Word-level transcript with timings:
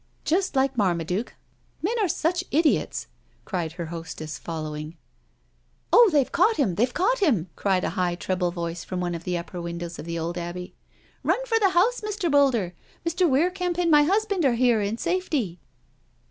Just 0.25 0.55
like 0.55 0.75
Marmaduke— 0.79 1.35
men 1.83 1.93
are 1.99 2.07
such 2.07 2.43
idiots," 2.49 3.05
said 3.47 3.73
her 3.73 3.85
hostess, 3.93 4.39
following. 4.39 4.97
'* 5.43 5.93
Oh, 5.93 6.09
they've 6.11 6.31
caught 6.31 6.55
him, 6.57 6.73
they've 6.73 6.91
caught 6.91 7.19
him/' 7.19 7.49
cried 7.55 7.83
a 7.83 7.91
high 7.91 8.15
treble 8.15 8.49
voice 8.49 8.83
from 8.83 8.99
one 8.99 9.13
of 9.13 9.25
the 9.25 9.37
upper 9.37 9.61
windows 9.61 9.99
of 9.99 10.05
the 10.05 10.17
old 10.17 10.39
Abbey." 10.39 10.73
Run 11.23 11.45
for 11.45 11.59
the 11.59 11.69
house, 11.77 12.01
Mr. 12.01 12.31
Boulder. 12.31 12.73
Mr. 13.07 13.29
Weir 13.29 13.51
Kemp 13.51 13.77
and 13.77 13.91
my 13.91 14.01
husband 14.01 14.43
are 14.43 14.55
here 14.55 14.81
in 14.81 14.97
safety." 14.97 15.59